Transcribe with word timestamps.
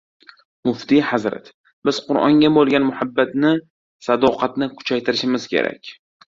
Muftiy 0.67 1.01
hazrat: 1.09 1.51
"Biz 1.89 1.99
Qur’onga 2.07 2.51
bo‘lgan 2.55 2.85
muhabbatni, 2.87 3.53
sadoqatni 4.09 4.71
kuchaytirishimiz 4.81 5.47
kerak..." 5.55 5.95